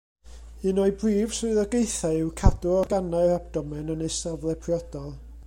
Un 0.69 0.79
o'i 0.83 0.93
brif 1.03 1.35
swyddogaethau 1.39 2.17
yw 2.23 2.33
cadw 2.41 2.73
organau'r 2.79 3.35
abdomen 3.37 3.95
yn 3.97 4.05
eu 4.09 4.13
safle 4.19 4.59
priodol. 4.67 5.15